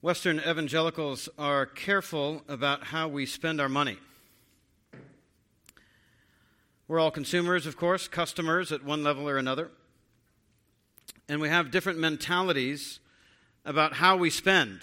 [0.00, 3.98] Western evangelicals are careful about how we spend our money.
[6.86, 9.70] We're all consumers, of course, customers at one level or another.
[11.28, 13.00] And we have different mentalities
[13.64, 14.82] about how we spend.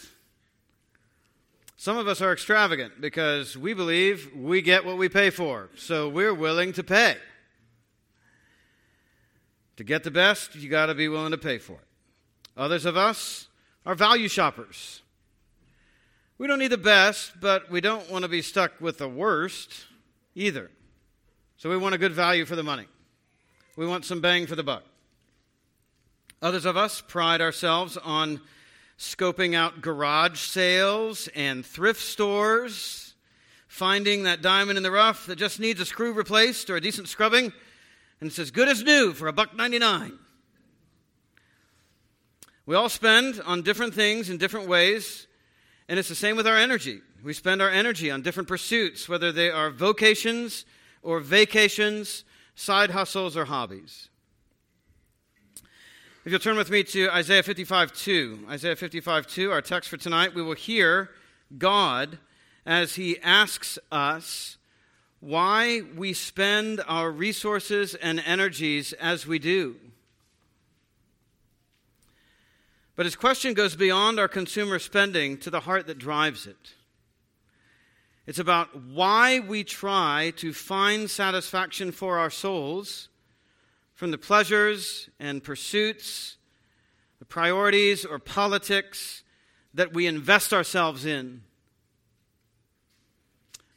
[1.78, 6.10] Some of us are extravagant because we believe we get what we pay for, so
[6.10, 7.16] we're willing to pay.
[9.78, 11.88] To get the best, you got to be willing to pay for it.
[12.58, 13.48] Others of us
[13.86, 15.02] are value shoppers.
[16.38, 19.86] We don't need the best, but we don't want to be stuck with the worst
[20.36, 20.70] either.
[21.56, 22.88] So we want a good value for the money.
[23.78, 24.84] We want some bang for the buck.
[26.42, 28.42] Others of us pride ourselves on
[28.98, 33.16] scoping out garage sales and thrift stores,
[33.68, 37.08] finding that diamond in the rough that just needs a screw replaced or a decent
[37.08, 37.54] scrubbing,
[38.20, 40.20] and it's as good as new for a buck 99.
[42.66, 45.28] We all spend on different things in different ways,
[45.88, 47.02] and it's the same with our energy.
[47.24, 50.66] We spend our energy on different pursuits, whether they are vocations
[51.02, 52.24] or vacations,
[52.56, 54.10] side hustles or hobbies.
[56.26, 58.48] If you'll turn with me to Isaiah 55 2.
[58.50, 61.12] Isaiah 55 2, our text for tonight, we will hear
[61.58, 62.18] God
[62.66, 64.58] as he asks us
[65.20, 69.76] why we spend our resources and energies as we do.
[72.96, 76.74] But his question goes beyond our consumer spending to the heart that drives it.
[78.26, 83.10] It's about why we try to find satisfaction for our souls
[83.94, 86.38] from the pleasures and pursuits,
[87.20, 89.24] the priorities or politics
[89.74, 91.44] that we invest ourselves in.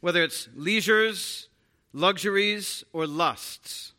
[0.01, 1.49] Whether it's leisures,
[1.93, 3.93] luxuries, or lusts.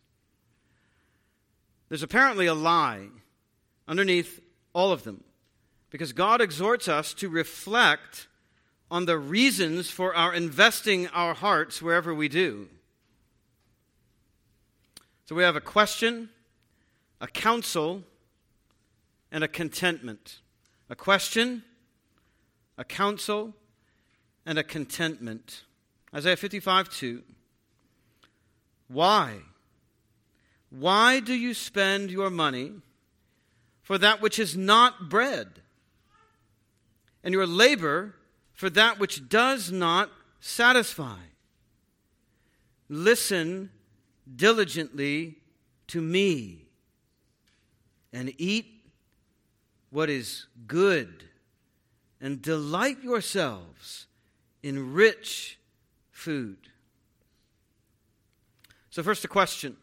[1.89, 3.07] There's apparently a lie
[3.87, 4.39] underneath
[4.79, 5.23] all of them.
[5.89, 8.27] Because God exhorts us to reflect
[8.89, 12.69] on the reasons for our investing our hearts wherever we do.
[15.25, 16.29] So we have a question,
[17.19, 18.03] a counsel,
[19.31, 20.39] and a contentment.
[20.89, 21.63] A question,
[22.77, 23.53] a counsel,
[24.45, 25.65] and a contentment.
[26.15, 27.21] Isaiah 55 2.
[28.87, 29.39] Why?
[30.69, 32.71] Why do you spend your money?
[33.89, 35.47] For that which is not bread,
[37.23, 38.13] and your labor
[38.53, 41.17] for that which does not satisfy.
[42.87, 43.71] Listen
[44.35, 45.37] diligently
[45.87, 46.67] to me
[48.13, 48.67] and eat
[49.89, 51.23] what is good,
[52.21, 54.05] and delight yourselves
[54.61, 55.57] in rich
[56.11, 56.57] food.
[58.91, 59.77] So, first, a question.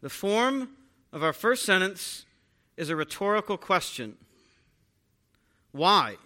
[0.00, 0.70] The form
[1.12, 2.24] of our first sentence
[2.78, 4.16] is a rhetorical question
[5.72, 6.16] Why?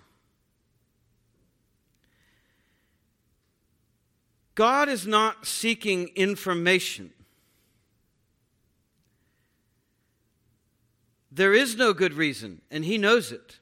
[4.55, 7.11] God is not seeking information.
[11.35, 13.59] There is no good reason, and He knows it.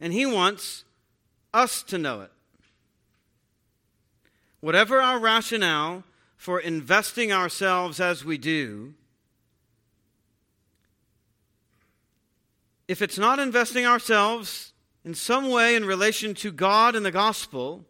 [0.00, 0.84] And He wants
[1.54, 2.32] us to know it.
[4.58, 6.02] Whatever our rationale
[6.36, 8.94] for investing ourselves as we do,
[12.88, 14.72] if it's not investing ourselves
[15.04, 17.84] in some way in relation to God and the gospel,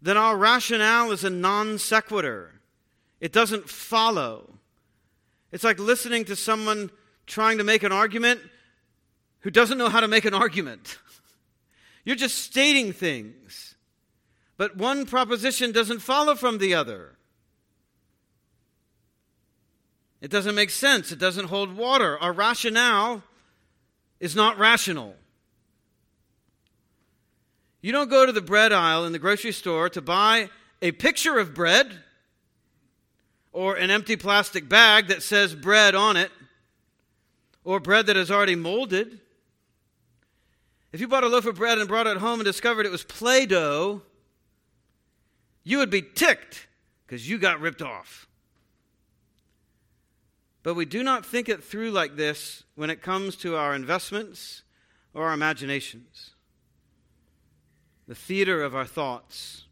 [0.00, 2.60] then our rationale is a non sequitur.
[3.20, 4.54] It doesn't follow.
[5.50, 6.90] It's like listening to someone
[7.26, 8.40] trying to make an argument
[9.40, 10.98] who doesn't know how to make an argument.
[12.04, 13.74] You're just stating things,
[14.56, 17.16] but one proposition doesn't follow from the other.
[20.20, 21.12] It doesn't make sense.
[21.12, 22.18] It doesn't hold water.
[22.18, 23.22] Our rationale
[24.20, 25.14] is not rational.
[27.80, 30.50] You don't go to the bread aisle in the grocery store to buy
[30.82, 31.92] a picture of bread
[33.52, 36.30] or an empty plastic bag that says bread on it
[37.64, 39.20] or bread that is already molded.
[40.92, 43.04] If you bought a loaf of bread and brought it home and discovered it was
[43.04, 44.02] Play Doh,
[45.64, 46.66] you would be ticked
[47.06, 48.27] because you got ripped off.
[50.68, 54.64] But we do not think it through like this when it comes to our investments
[55.14, 56.34] or our imaginations.
[58.06, 59.64] The theater of our thoughts,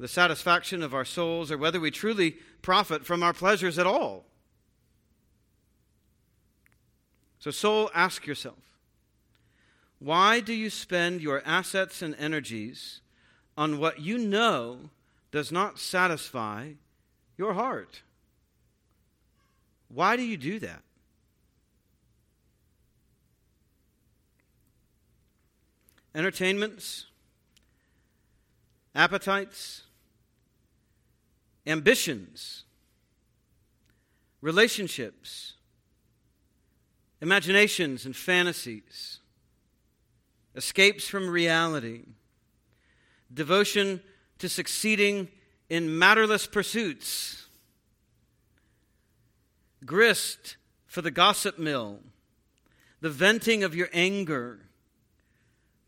[0.00, 2.32] the satisfaction of our souls, or whether we truly
[2.62, 4.24] profit from our pleasures at all.
[7.38, 8.58] So, soul, ask yourself
[10.00, 13.02] why do you spend your assets and energies
[13.56, 14.90] on what you know
[15.30, 16.72] does not satisfy
[17.38, 18.02] your heart?
[19.92, 20.82] Why do you do that?
[26.14, 27.06] entertainments,
[28.94, 29.82] appetites,
[31.66, 32.64] ambitions,
[34.40, 35.54] relationships,
[37.20, 39.20] imaginations and fantasies,
[40.56, 42.06] escapes from reality,
[43.32, 44.00] devotion
[44.38, 45.28] to succeeding
[45.68, 47.46] in matterless pursuits,
[49.84, 50.56] grist
[50.86, 52.00] for the gossip mill,
[53.00, 54.60] the venting of your anger,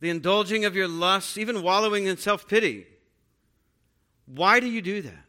[0.01, 2.87] the indulging of your lusts, even wallowing in self pity.
[4.27, 5.25] Why do you do that?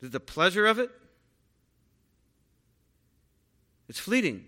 [0.00, 0.90] Is it the pleasure of it?
[3.88, 4.44] It's fleeting.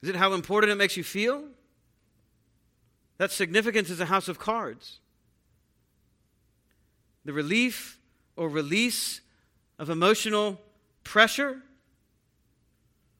[0.00, 1.44] Is it how important it makes you feel?
[3.18, 5.00] That significance is a house of cards.
[7.24, 7.97] The relief
[8.38, 9.20] or release
[9.78, 10.60] of emotional
[11.02, 11.60] pressure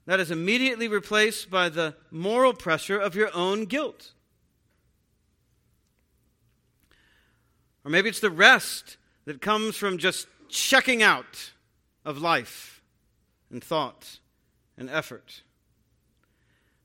[0.07, 4.13] that is immediately replaced by the moral pressure of your own guilt.
[7.85, 11.53] Or maybe it's the rest that comes from just checking out
[12.05, 12.81] of life
[13.51, 14.21] and thought
[14.79, 15.43] and effort.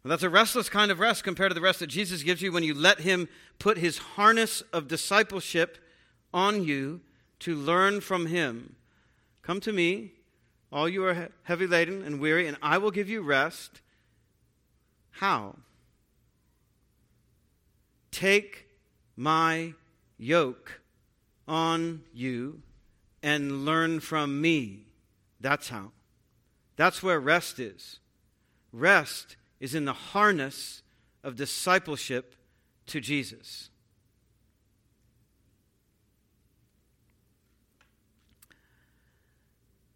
[0.03, 2.51] Well, that's a restless kind of rest compared to the rest that Jesus gives you
[2.51, 5.77] when you let Him put His harness of discipleship
[6.33, 6.99] on you
[7.43, 8.75] to learn from Him.
[9.41, 10.11] Come to me,
[10.71, 13.81] all you are heavy laden and weary, and I will give you rest.
[15.11, 15.57] How?
[18.11, 18.67] Take
[19.15, 19.73] my
[20.17, 20.81] yoke
[21.47, 22.61] on you
[23.21, 24.85] and learn from me.
[25.39, 25.91] That's how.
[26.75, 27.99] That's where rest is.
[28.71, 30.81] Rest is in the harness
[31.23, 32.35] of discipleship
[32.87, 33.69] to Jesus.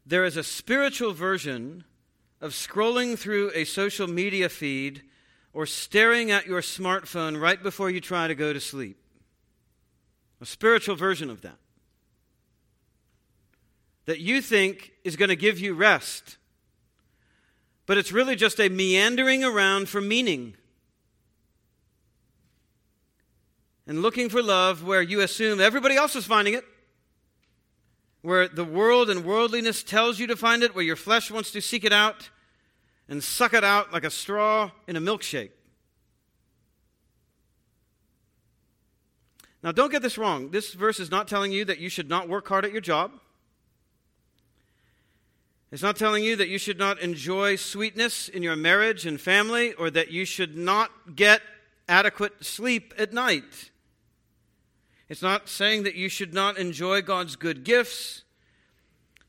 [0.07, 1.83] There is a spiritual version
[2.39, 5.01] of scrolling through a social media feed
[5.51, 8.98] or staring at your smartphone right before you try to go to sleep.
[10.39, 11.57] A spiritual version of that
[14.06, 16.38] that you think is going to give you rest.
[17.86, 20.56] But it's really just a meandering around for meaning.
[23.86, 26.63] And looking for love where you assume everybody else is finding it,
[28.21, 31.61] where the world and worldliness tells you to find it, where your flesh wants to
[31.61, 32.29] seek it out
[33.07, 35.51] and suck it out like a straw in a milkshake.
[39.63, 40.51] Now, don't get this wrong.
[40.51, 43.11] This verse is not telling you that you should not work hard at your job.
[45.71, 49.73] It's not telling you that you should not enjoy sweetness in your marriage and family
[49.73, 51.41] or that you should not get
[51.89, 53.71] adequate sleep at night.
[55.09, 58.24] It's not saying that you should not enjoy God's good gifts,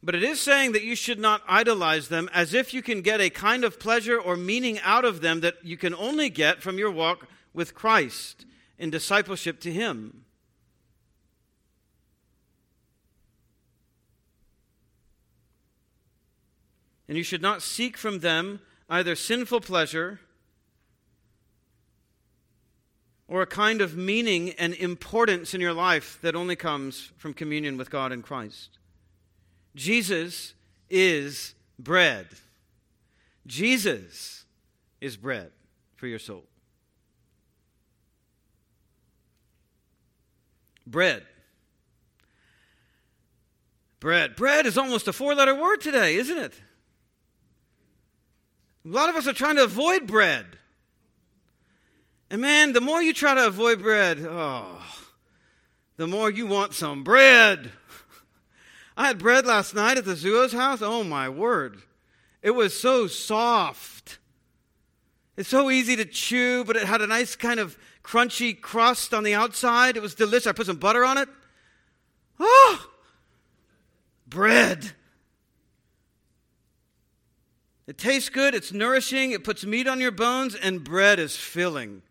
[0.03, 3.21] but it is saying that you should not idolize them as if you can get
[3.21, 6.79] a kind of pleasure or meaning out of them that you can only get from
[6.79, 8.45] your walk with Christ
[8.79, 10.25] in discipleship to Him.
[17.09, 20.21] and you should not seek from them either sinful pleasure
[23.29, 27.77] or a kind of meaning and importance in your life that only comes from communion
[27.77, 28.79] with God in Christ.
[29.77, 30.55] Jesus
[30.89, 32.27] is bread.
[33.47, 34.47] Jesus
[35.01, 35.53] is bread
[35.95, 36.45] for your soul.
[40.87, 41.23] Bread.
[44.01, 44.37] Bread.
[44.37, 46.55] Bread is almost a four letter word today, isn't it?
[48.87, 50.47] A lot of us are trying to avoid bread.
[52.31, 54.83] And man, the more you try to avoid bread, oh,
[55.97, 57.73] the more you want some bread.
[58.97, 60.83] I had bread last night at the Zuo's house.
[60.83, 61.83] Oh my word.
[62.43, 64.19] It was so soft.
[65.37, 69.23] It's so easy to chew, but it had a nice kind of crunchy crust on
[69.23, 69.97] the outside.
[69.97, 70.47] It was delicious.
[70.47, 71.29] I put some butter on it.
[72.41, 72.91] Oh,
[74.27, 74.93] bread.
[77.87, 82.03] It tastes good, it's nourishing, it puts meat on your bones, and bread is filling.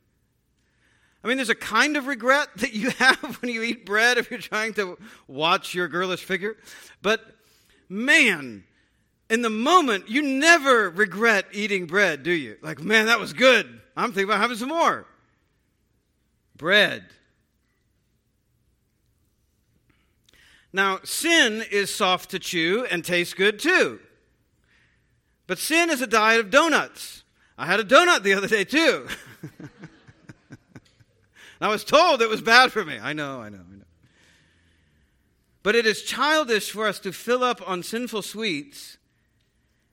[1.24, 4.30] I mean, there's a kind of regret that you have when you eat bread if
[4.30, 4.98] you're trying to
[5.28, 6.58] watch your girlish figure.
[7.02, 7.22] But
[7.90, 8.64] man,
[9.30, 12.58] in the moment, you never regret eating bread, do you?
[12.62, 13.82] Like, man, that was good.
[13.96, 15.06] I'm thinking about having some more.
[16.56, 17.06] Bread.
[20.72, 24.00] Now, sin is soft to chew and tastes good too.
[25.48, 27.24] But sin is a diet of donuts.
[27.58, 29.08] I had a donut the other day too.
[31.60, 33.00] I was told it was bad for me.
[33.02, 33.84] I know, I know, I know.
[35.64, 38.98] But it is childish for us to fill up on sinful sweets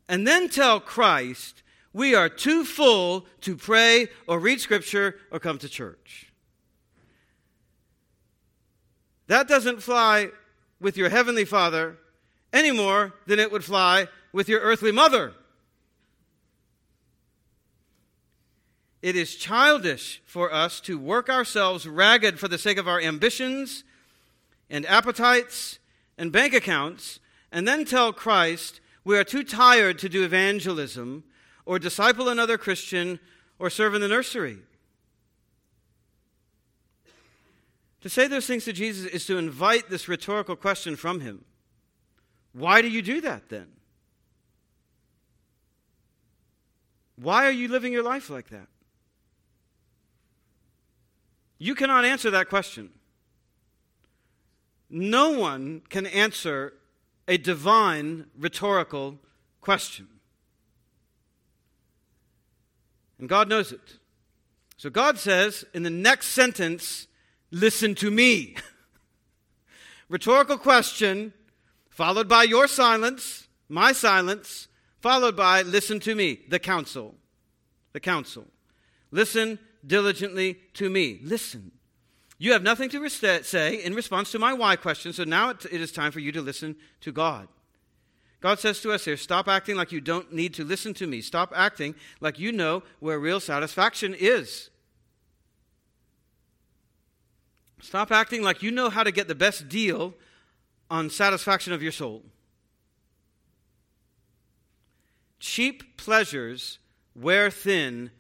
[0.09, 5.59] and then tell Christ we are too full to pray or read scripture or come
[5.59, 6.33] to church.
[9.27, 10.31] That doesn't fly
[10.81, 11.97] with your heavenly Father
[12.53, 15.33] any more than it would fly with your earthly mother.
[19.05, 23.85] It is childish for us to work ourselves ragged for the sake of our ambitions
[24.71, 25.79] and appetites
[26.17, 27.21] and bank accounts
[27.53, 31.23] and then tell Christ we are too tired to do evangelism
[31.67, 33.21] or disciple another Christian
[33.59, 34.57] or serve in the nursery.
[38.01, 41.45] To say those things to Jesus is to invite this rhetorical question from him.
[42.55, 43.67] Why do you do that then?
[47.17, 48.69] Why are you living your life like that?
[51.59, 52.91] You cannot answer that question.
[54.91, 56.75] No one can answer
[57.27, 59.19] a divine rhetorical
[59.61, 60.09] question.
[63.19, 63.99] And God knows it.
[64.77, 67.07] So God says in the next sentence,
[67.51, 68.57] listen to me.
[70.09, 71.33] rhetorical question,
[71.89, 74.69] followed by your silence, my silence,
[75.01, 77.15] followed by listen to me, the counsel.
[77.93, 78.47] The counsel.
[79.11, 81.21] Listen diligently to me.
[81.23, 81.73] Listen.
[82.39, 85.93] You have nothing to say in response to my why question, so now it is
[85.93, 87.49] time for you to listen to God.
[88.41, 91.23] God says to us here stop acting like you don't need to listen to me.
[91.23, 94.69] Stop acting like you know where real satisfaction is.
[97.81, 100.15] Stop acting like you know how to get the best deal
[100.91, 102.23] on satisfaction of your soul.
[105.41, 106.79] Cheap pleasures
[107.15, 108.11] wear thin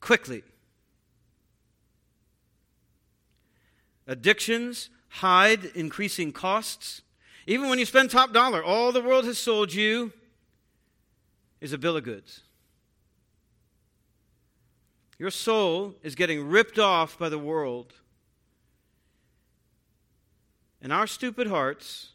[0.00, 0.42] quickly.
[4.10, 7.02] Addictions hide increasing costs.
[7.46, 10.12] Even when you spend top dollar, all the world has sold you
[11.60, 12.40] is a bill of goods.
[15.16, 17.92] Your soul is getting ripped off by the world.
[20.82, 22.08] And our stupid hearts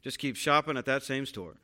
[0.00, 1.56] just keep shopping at that same store.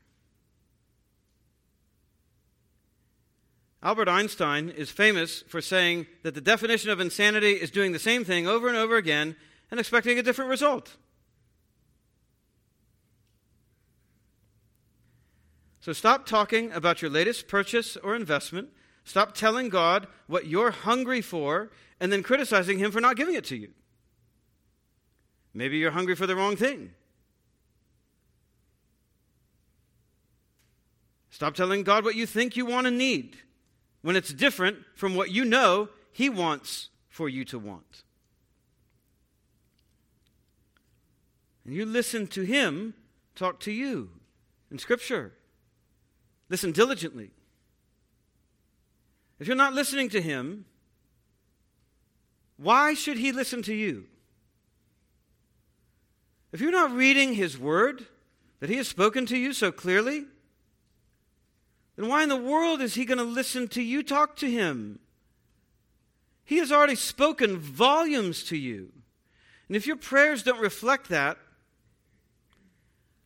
[3.81, 8.25] Albert Einstein is famous for saying that the definition of insanity is doing the same
[8.25, 9.37] thing over and over again
[9.71, 10.97] and expecting a different result.
[15.81, 18.69] So stop talking about your latest purchase or investment.
[19.05, 21.71] Stop telling God what you're hungry for
[22.01, 23.71] and then criticizing Him for not giving it to you.
[25.55, 26.93] Maybe you're hungry for the wrong thing.
[31.31, 33.37] Stop telling God what you think you want and need
[34.03, 38.05] when it's different from what you know He wants for you to want.
[41.69, 42.95] And you listen to Him
[43.35, 44.09] talk to you
[44.71, 45.35] in Scripture.
[46.49, 47.29] Listen diligently.
[49.39, 50.65] If you're not listening to Him,
[52.57, 54.07] why should He listen to you?
[56.53, 58.07] If you're not reading His Word
[58.61, 60.25] that He has spoken to you so clearly,
[61.97, 65.01] then why in the world is He going to listen to you talk to Him?
[66.47, 68.91] He has already spoken volumes to you.
[69.69, 71.37] And if your prayers don't reflect that,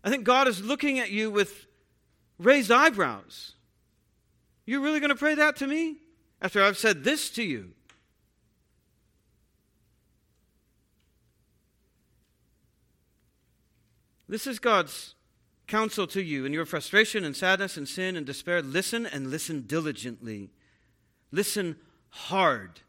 [0.05, 1.67] I think God is looking at you with
[2.39, 3.55] raised eyebrows.
[4.67, 5.99] You're really going to pray that to me
[6.41, 7.73] after I've said this to you?
[14.29, 15.15] This is God's
[15.67, 18.63] counsel to you in your frustration and sadness and sin and despair.
[18.63, 20.51] Listen and listen diligently.
[21.31, 21.77] Listen
[22.09, 22.81] hard.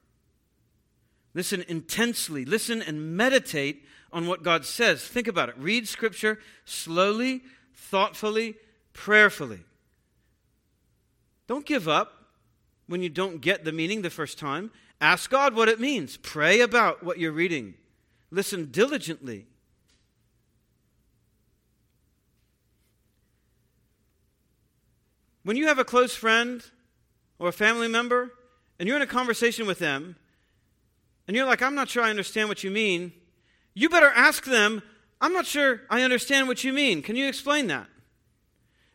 [1.34, 2.46] Listen intensely.
[2.46, 5.04] Listen and meditate on what God says.
[5.04, 5.56] Think about it.
[5.58, 7.42] Read Scripture slowly,
[7.74, 8.56] thoughtfully,
[8.94, 9.62] prayerfully.
[11.48, 12.28] Don't give up
[12.88, 14.72] when you don't get the meaning the first time.
[15.02, 16.16] Ask God what it means.
[16.16, 17.74] Pray about what you're reading.
[18.32, 19.48] Listen diligently.
[25.44, 26.64] When you have a close friend
[27.38, 28.32] or a family member
[28.80, 30.16] and you're in a conversation with them
[31.28, 33.12] and you're like, I'm not sure I understand what you mean,
[33.74, 34.82] you better ask them,
[35.20, 37.02] I'm not sure I understand what you mean.
[37.02, 37.88] Can you explain that?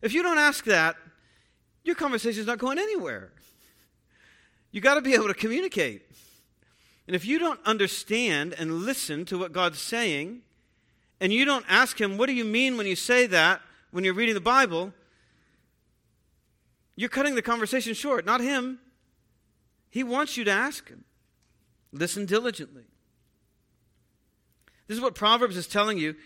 [0.02, 0.96] If you don't ask that,
[1.84, 3.32] your conversation is not going anywhere.
[4.70, 6.02] You got to be able to communicate.
[7.06, 10.42] And if you don't understand and listen to what God's saying,
[11.20, 14.14] and you don't ask Him, What do you mean when you say that when you're
[14.14, 14.92] reading the Bible?
[16.94, 18.78] You're cutting the conversation short, not Him.
[19.88, 21.04] He wants you to ask Him.
[21.92, 22.84] Listen diligently.
[24.88, 26.16] This is what Proverbs is telling you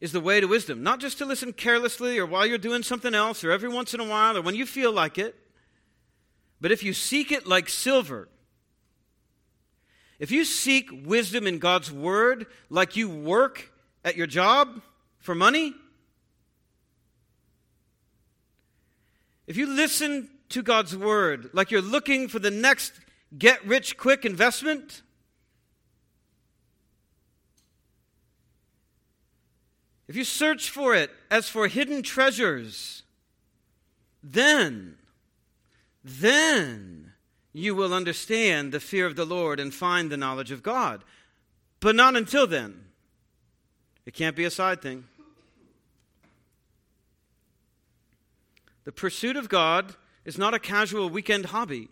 [0.00, 0.82] is the way to wisdom.
[0.82, 4.00] Not just to listen carelessly or while you're doing something else or every once in
[4.00, 5.34] a while or when you feel like it,
[6.60, 8.28] But if you seek it like silver,
[10.18, 13.72] if you seek wisdom in God's word like you work
[14.04, 14.82] at your job
[15.18, 15.74] for money,
[19.46, 22.92] if you listen to God's word like you're looking for the next
[23.38, 25.02] get rich quick investment,
[30.10, 33.04] if you search for it as for hidden treasures,
[34.24, 34.96] then,
[36.02, 37.12] then
[37.52, 41.04] you will understand the fear of the Lord and find the knowledge of God.
[41.78, 42.86] But not until then.
[44.04, 45.04] It can't be a side thing.
[48.82, 51.86] The pursuit of God is not a casual weekend hobby,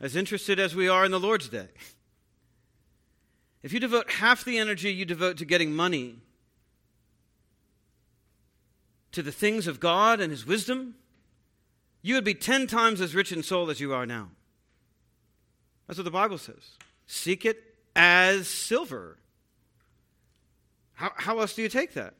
[0.00, 1.70] as interested as we are in the Lord's Day.
[3.62, 6.16] If you devote half the energy you devote to getting money
[9.12, 10.96] to the things of God and His wisdom,
[12.00, 14.30] you would be 10 times as rich in soul as you are now.
[15.86, 16.76] That's what the Bible says.
[17.06, 17.62] Seek it
[17.94, 19.18] as silver.
[20.94, 22.14] How, how else do you take that?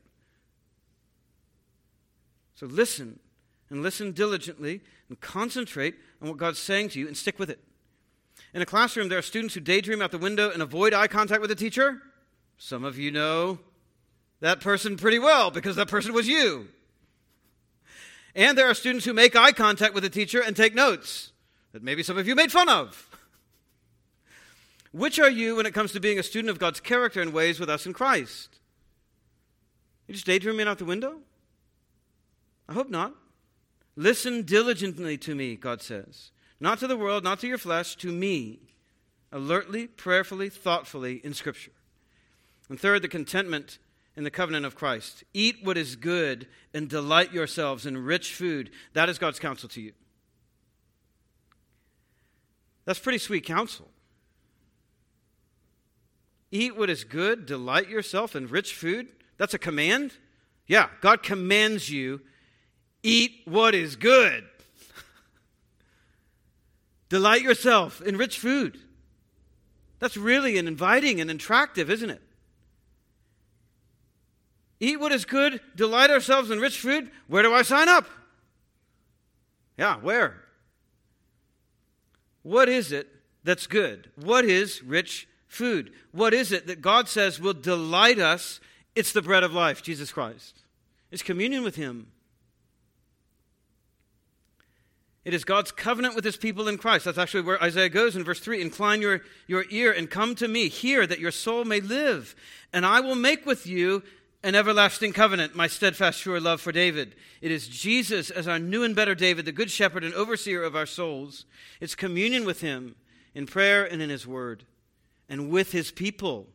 [2.54, 3.18] So listen
[3.70, 7.58] and listen diligently and concentrate on what God's saying to you and stick with it.
[8.54, 11.40] In a classroom, there are students who daydream out the window and avoid eye contact
[11.40, 12.02] with the teacher.
[12.58, 13.58] Some of you know
[14.40, 16.68] that person pretty well because that person was you.
[18.34, 21.32] And there are students who make eye contact with the teacher and take notes
[21.72, 23.08] that maybe some of you made fun of.
[24.90, 27.58] Which are you when it comes to being a student of God's character and ways
[27.58, 28.60] with us in Christ?
[30.06, 31.20] You just daydreaming out the window?
[32.68, 33.14] I hope not.
[33.96, 36.30] Listen diligently to me, God says.
[36.62, 38.60] Not to the world, not to your flesh, to me.
[39.32, 41.72] Alertly, prayerfully, thoughtfully in Scripture.
[42.68, 43.80] And third, the contentment
[44.16, 45.24] in the covenant of Christ.
[45.34, 48.70] Eat what is good and delight yourselves in rich food.
[48.92, 49.92] That is God's counsel to you.
[52.84, 53.88] That's pretty sweet counsel.
[56.52, 59.08] Eat what is good, delight yourself in rich food.
[59.36, 60.12] That's a command.
[60.68, 62.20] Yeah, God commands you
[63.02, 64.44] eat what is good.
[67.12, 68.78] Delight yourself in rich food.
[69.98, 72.22] That's really an inviting and attractive, isn't it?
[74.80, 77.10] eat what is good, delight ourselves in rich food.
[77.28, 78.06] Where do I sign up?
[79.76, 80.42] Yeah, where?
[82.42, 83.08] What is it
[83.44, 84.10] that's good?
[84.16, 85.92] What is rich food?
[86.12, 88.58] What is it that God says will delight us?
[88.96, 90.62] It's the bread of life, Jesus Christ.
[91.10, 92.08] It's communion with Him.
[95.24, 97.04] It is God's covenant with his people in Christ.
[97.04, 100.48] That's actually where Isaiah goes in verse 3 Incline your, your ear and come to
[100.48, 100.68] me.
[100.68, 102.34] Hear that your soul may live.
[102.72, 104.02] And I will make with you
[104.42, 107.14] an everlasting covenant, my steadfast, sure love for David.
[107.40, 110.74] It is Jesus as our new and better David, the good shepherd and overseer of
[110.74, 111.44] our souls.
[111.80, 112.96] It's communion with him
[113.34, 114.64] in prayer and in his word
[115.28, 116.48] and with his people.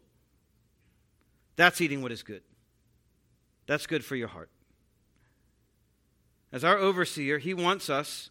[1.55, 2.41] That's eating what is good.
[3.65, 4.49] That's good for your heart.
[6.51, 8.29] As our overseer, he wants us,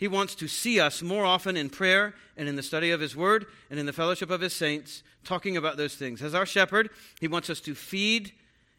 [0.00, 3.14] he wants to see us more often in prayer and in the study of his
[3.14, 6.22] word and in the fellowship of his saints, talking about those things.
[6.22, 8.32] As our shepherd, he wants us to feed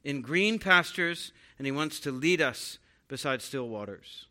[0.03, 4.25] in green pastures, and He wants to lead us beside still waters.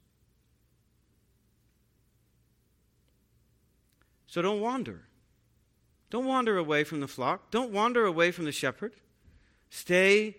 [4.27, 5.03] So don't wander.
[6.09, 7.51] Don't wander away from the flock.
[7.51, 8.95] Don't wander away from the shepherd.
[9.71, 10.37] Stay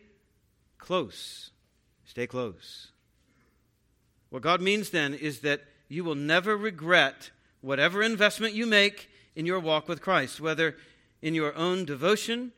[0.78, 1.52] close.
[2.06, 2.92] Stay close.
[4.30, 5.62] What God means then is that
[5.92, 10.78] you will never regret whatever investment you make in your walk with Christ, whether
[11.22, 12.54] in your own devotion,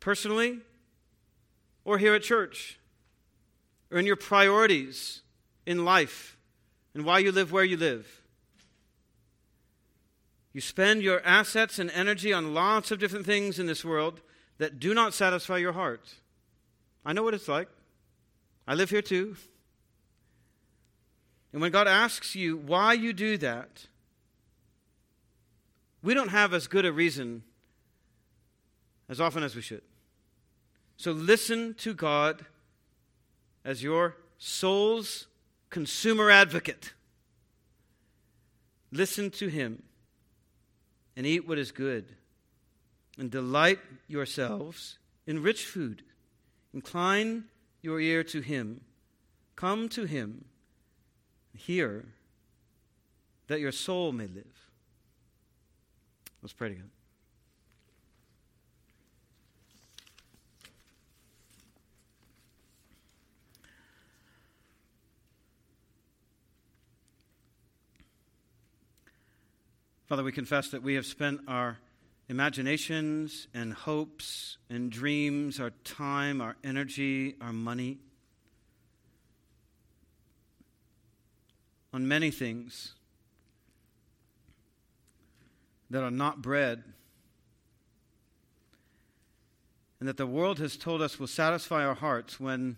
[0.00, 0.58] personally,
[1.84, 2.80] or here at church,
[3.92, 5.22] or in your priorities
[5.64, 6.36] in life
[6.92, 8.20] and why you live where you live.
[10.52, 14.22] You spend your assets and energy on lots of different things in this world
[14.58, 16.16] that do not satisfy your heart.
[17.06, 17.68] I know what it's like.
[18.66, 19.36] I live here too.
[21.52, 23.86] And when God asks you why you do that,
[26.02, 27.42] we don't have as good a reason
[29.08, 29.82] as often as we should.
[30.96, 32.44] So listen to God
[33.64, 35.26] as your soul's
[35.68, 36.92] consumer advocate.
[38.92, 39.82] Listen to Him
[41.16, 42.16] and eat what is good,
[43.18, 46.02] and delight yourselves in rich food.
[46.72, 47.44] Incline
[47.82, 48.80] your ear to Him.
[49.56, 50.44] Come to Him.
[51.56, 52.04] Hear
[53.48, 54.68] that your soul may live.
[56.42, 56.88] Let's pray together.
[70.06, 71.78] Father, we confess that we have spent our
[72.28, 77.98] imaginations and hopes and dreams, our time, our energy, our money
[81.92, 82.94] on many things
[85.90, 86.84] that are not bread,
[89.98, 92.76] and that the world has told us will satisfy our hearts when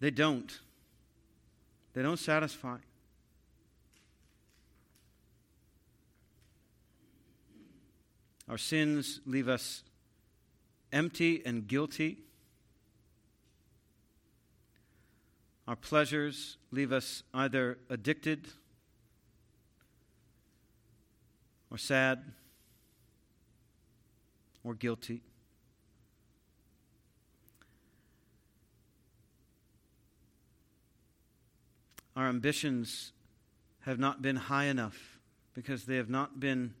[0.00, 0.60] they don't.
[1.94, 2.76] They don't satisfy.
[8.48, 9.82] Our sins leave us
[10.92, 12.18] empty and guilty.
[15.68, 18.48] Our pleasures leave us either addicted
[21.70, 22.32] or sad
[24.64, 25.22] or guilty.
[32.14, 33.12] Our ambitions
[33.80, 35.18] have not been high enough
[35.54, 36.74] because they have not been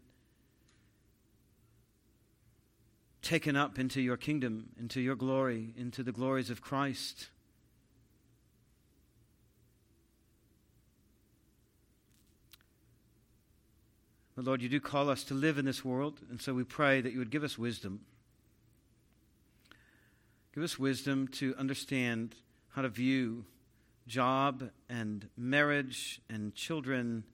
[3.22, 7.28] taken up into your kingdom, into your glory, into the glories of Christ.
[14.34, 17.00] But Lord, you do call us to live in this world, and so we pray
[17.00, 18.00] that you would give us wisdom.
[20.54, 22.34] Give us wisdom to understand
[22.70, 23.44] how to view
[24.06, 27.24] job and marriage and children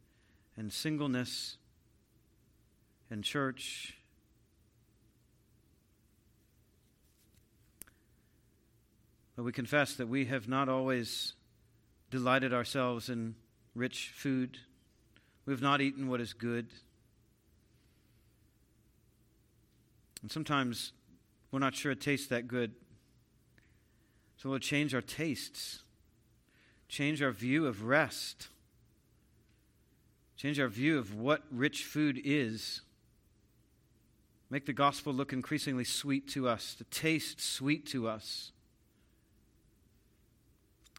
[0.56, 1.56] and singleness
[3.11, 3.94] and church.
[9.37, 11.34] But we confess that we have not always
[12.11, 13.37] delighted ourselves in
[13.74, 14.58] rich food.
[15.46, 16.66] We have not eaten what is good.
[20.22, 20.92] And sometimes
[21.50, 22.72] we're not sure it tastes that good.
[24.37, 25.83] So we'll change our tastes,
[26.88, 28.48] change our view of rest,
[30.37, 32.83] change our view of what rich food is.
[34.50, 38.52] Make the gospel look increasingly sweet to us, to taste sweet to us.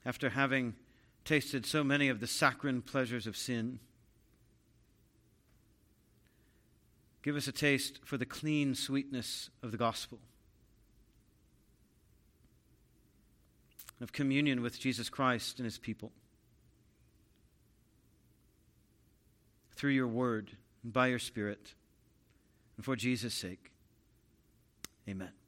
[0.05, 0.75] After having
[1.25, 3.79] tasted so many of the saccharine pleasures of sin,
[7.21, 10.19] Give us a taste for the clean sweetness of the gospel,
[14.01, 16.11] of communion with Jesus Christ and his people.
[19.75, 20.51] Through your word
[20.83, 21.73] and by your spirit,
[22.77, 23.71] and for Jesus' sake.
[25.07, 25.38] Amen.